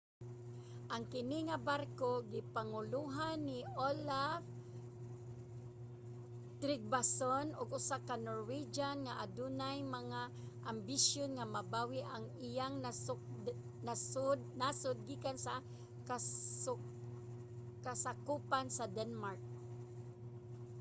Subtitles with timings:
[0.93, 3.59] ang kini nga barko gipangulohan ni
[3.89, 4.41] olaf
[6.61, 10.21] trygvasson usa ka norwegian nga adunay mga
[10.73, 12.75] ambisyon nga mabawi ang iyang
[14.61, 15.53] nasud gikan sa
[17.87, 19.41] kasakupan sa denmark